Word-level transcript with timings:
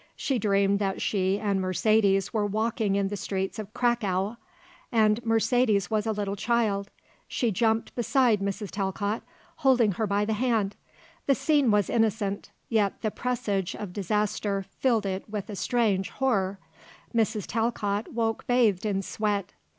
She 0.15 0.39
dreamed 0.39 0.79
that 0.79 0.99
she 0.99 1.37
and 1.39 1.61
Mercedes 1.61 2.33
were 2.33 2.47
walking 2.47 2.95
in 2.95 3.09
the 3.09 3.15
streets 3.15 3.59
of 3.59 3.71
Cracow, 3.75 4.37
and 4.91 5.23
Mercedes 5.23 5.91
was 5.91 6.07
a 6.07 6.11
little 6.11 6.35
child. 6.35 6.89
She 7.27 7.51
jumped 7.51 7.93
beside 7.93 8.39
Mrs. 8.39 8.71
Talcott, 8.71 9.21
holding 9.57 9.91
her 9.91 10.07
by 10.07 10.25
the 10.25 10.33
hand. 10.33 10.75
The 11.27 11.35
scene 11.35 11.69
was 11.69 11.87
innocent, 11.87 12.49
yet 12.67 12.99
the 13.03 13.11
presage 13.11 13.75
of 13.75 13.93
disaster 13.93 14.65
filled 14.79 15.05
it 15.05 15.29
with 15.29 15.51
a 15.51 15.55
strange 15.55 16.09
horror. 16.09 16.57
Mrs. 17.13 17.45
Talcott 17.45 18.11
woke 18.11 18.47
bathed 18.47 18.87
in 18.87 19.03
sweat. 19.03 19.53